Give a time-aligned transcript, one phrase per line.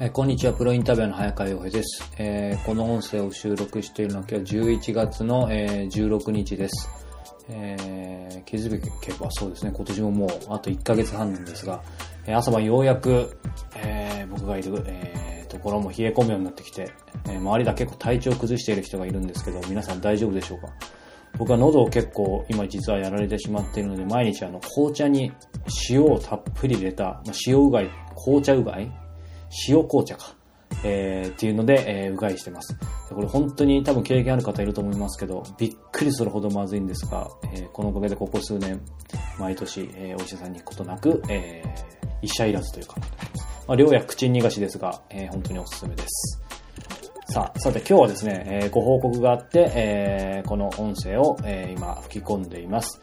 [0.00, 6.88] えこんにちは、プロインタビューの早川洋平です、えーこの音声を収録しているのは今日11月の、えー16日です。
[7.48, 11.82] えー気づけばそうですね、今年ももうあと1ヶ月半なんですが、
[12.26, 13.36] え朝晩ようやく、
[13.74, 16.92] えー僕がいる、えところも冷え込むようになってきて、
[17.28, 20.68] え周りでは結構体調崩している人がいるんですけど、皆さん大丈夫でしょうか？
[21.38, 25.32] 僕は喉を結構今実はやられてしまっているので、毎日あの紅茶に
[25.90, 28.90] 塩をたっぷり入れた、まあ塩うがい、紅茶うがい
[29.68, 30.34] 塩紅茶か。
[30.84, 32.76] えーっていうので、えーうがいしてます。
[33.08, 38.80] これ本当に多分経験ある方いると思いますけど、びっくりするほどまずいんですが、えーこのおかげでここ数年、
[39.40, 42.96] 毎年、えーお医者さんに行くことなく、えー医者いらずというか、
[43.66, 46.42] まあ、量や口逃がしですが、えー本当におすすめです。
[47.32, 53.00] さあ、さて今日はですね、えーご報告があって、えーこの音声を、えー今吹き込んでいます。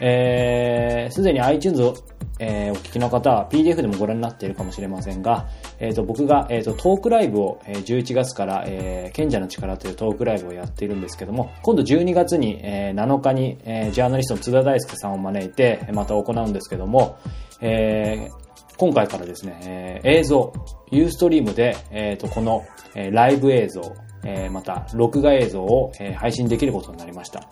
[0.00, 1.94] えーすでに iTunes を、
[2.38, 17.18] えーお聞きの方は PDF でもご覧になっているかもしれませんが、えーと僕が、えーとトークライブを、えー11月から、えー賢者の力というトークライブをやっているんですけども、今度12月に、えー7日に、えージャーナリストの津田大介さんを招いて、また行うんですけども、
[17.60, 20.52] えー今回からですね、えー映像、
[20.92, 22.64] ユーストリームで、えーと、この、
[22.94, 23.82] えーライブ映像、
[24.24, 27.48] えーまた、録画映像を、えー配信できることになりました。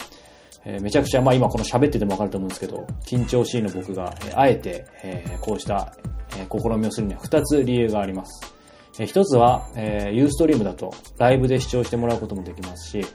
[0.68, 5.94] えーめちゃくちゃ、まあ今この喋っててもわかると思うんですけど、緊張しいの僕が、えーあえて、えーこうした、
[6.38, 8.52] えー試みをするには2つ理由があります。
[8.98, 13.06] えー一つは、えーユーストリームだとライブで視聴してもらうこともできますし、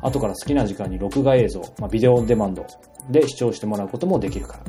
[0.00, 2.66] 後から好きな時間に録画映像、まあ、ビデオオンデマンド
[3.10, 4.64] で視聴してもらうこともできるから。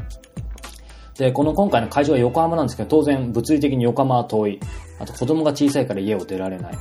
[1.18, 4.60] で、この今回の会場は横浜なんですけど、当然物理的に横浜は遠い。
[5.00, 6.74] あと子供が小さいから家を出られない。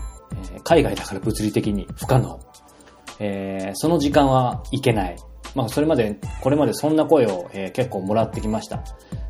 [0.52, 2.40] えー海外だから物理的に不可能。
[3.20, 5.16] えーその時間は行けない。
[5.54, 8.82] まあ、それまで、これまでそんな声を、えー結構もらってきました。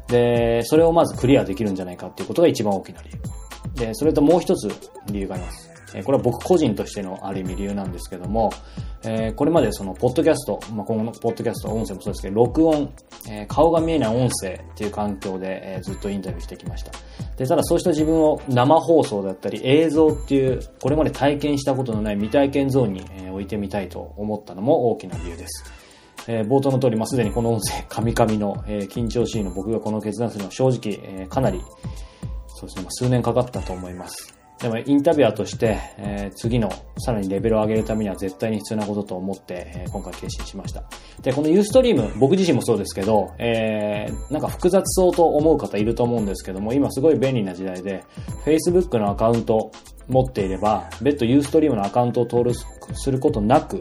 [0.08, 3.86] で、それをまずクリアできるんじゃないかっていうことが一番大きな理由。
[3.86, 4.68] で、それともう一つ
[5.10, 5.70] 理由があります。
[5.96, 8.50] えこれは僕個人としてのある意味理由なんですけども、
[9.04, 12.92] えーこれまでその、ポッドキャスト、まあ、今後のポッドキャスト、音声もそうですけど、録音、
[13.28, 16.90] えー顔が見えない音声っていう環境で、えーずっとインタビューしてきました。
[17.36, 25.83] で、ただそうした自分を生放送だったり映像っていう、これまで体験したことのない未体験ゾーンに、え置いてみたいと思ったのも大きな理由です。
[26.28, 31.60] えー冒頭の通り、まあ、すでにこの音声、カミカミの、えー緊張しいの僕がこの決断するのは正直、えーかなり、
[32.48, 34.34] そうですね、まあ数年かかったと思います。
[34.60, 40.84] でも、インタビュアーとして、え次の、さらにレベルを上げるためには絶対に必要なことと思って、え今回決心しました。
[41.20, 48.04] で、このユーストリーム、僕自身もそうですけど、えなんか複雑そうと思う方いると思うんですけども、今すごい便利な時代で、
[48.46, 49.70] Facebook のアカウント
[50.08, 52.58] 持っていれば、別途ユーストリームのアカウントを登録
[52.94, 53.80] することなく、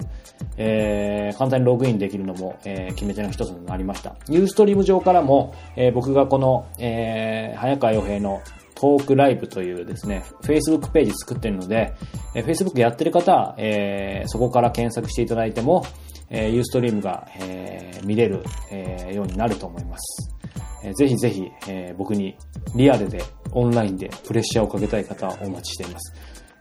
[0.57, 4.15] えー簡単にログインできるのも、えー決め手の一つになりました。
[4.29, 8.41] ユーストリーム上からも、えー僕がこの、えー早川洋平の
[8.75, 11.93] トークライブというですね、Facebook ページ作ってるので、
[12.35, 15.85] えー Facebook やってる方は、えーそこから検索していただいても、
[16.29, 20.29] えー、ユーストリームが、えー見れる、えーようになると思います。
[20.93, 22.35] ぜひぜひ、え僕に
[22.75, 23.21] リアルで
[23.51, 26.13] オンラインでプレッシャーをかけたい方はお待ちしています。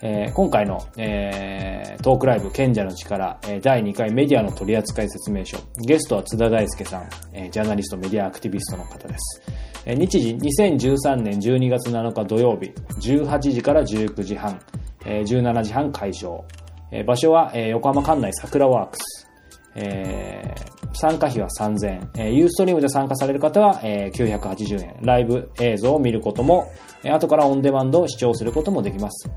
[0.02, 5.58] えー今回の、えートークライブ賢者の力、第2回メディアの取扱説明書。
[5.86, 9.42] ゲストは津田大介さん、えジャーナリストメディアアクティビストの方です。
[9.86, 14.60] 日時2013年12月7日土曜日、18時から19時半、
[15.04, 16.44] え17時半会場。
[16.90, 19.31] え場所は、横浜館内桜ワークス。
[19.74, 22.10] えー参加費は3000円。
[22.16, 24.96] えーユーストリームで参加される方は、えー980円。
[25.00, 26.70] ライブ映像を見ることも、
[27.02, 29.30] えー後からオンデマンドを視聴することもできます。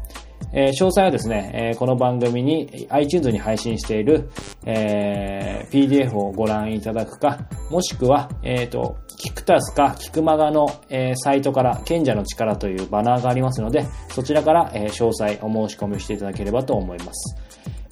[0.52, 4.30] えー詳細はですね、えーこの番組に iTunes に配信している、
[4.66, 7.40] えー PDF をご覧いただくか、
[7.72, 17.38] もしくは、えっ、と、キクタスかキクマガの、えーサイトから賢者の力というバナーがありますので、そちらから、えー詳細お申し込みしていただければと思います。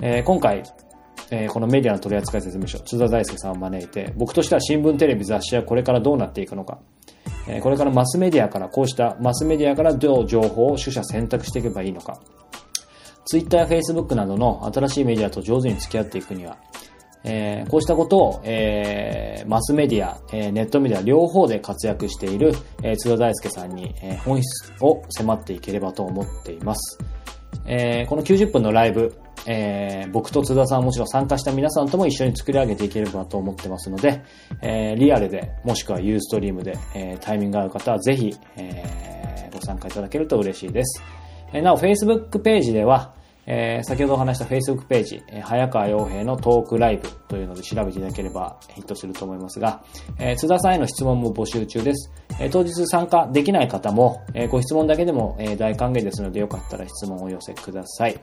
[0.01, 0.63] えー今回、
[1.35, 6.77] えーこのメディアの取扱説明書、津田大介さんを招いて、僕としては新聞、テレビ、雑誌はこれからどうなっていくのか、
[7.47, 12.19] えーこれからマスメディアから、こうしたマスメディアからどう情報を取捨選択していけばいいのか、
[13.25, 16.57] Twitter や Facebook などの新しいメディアと上手に付き合っていくには、
[17.23, 22.53] えーこうしたことを、えーマスメディア、えーネットメディア両方で活躍している、
[22.83, 26.99] え津田大介さんに、え本質を迫っていければと思っています。
[27.65, 34.23] えこの90分のライブ、えー僕と津田さんもちろん参加した皆さんとも一緒に作り上げていければと思ってますので、
[34.61, 41.01] えーリアルで、もしくはユーストリームで、えータイミングが合う方はぜひ、えーご参加いただけると嬉しいです。
[41.53, 43.13] えーなお、Facebook ページでは、
[43.45, 49.83] えー、先ほどお話した Facebook ページ、えー、早川洋平のトークライブというので調べていただければヒットすると思いますが、
[50.17, 52.11] えー、津田さんへの質問も募集中です。
[52.39, 58.17] えー、当日参加できない方も、えー、ご質問だけでも、えー、大歓迎ですのでよかったら質問をお寄せください。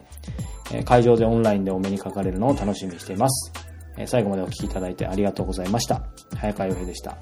[0.73, 3.53] え、会場でオンラインでお目にかかれるのを楽しみにしています。
[3.97, 6.03] え、最後までお聴きいただいてありがとうございました。
[6.37, 7.17] 早川洋平でした。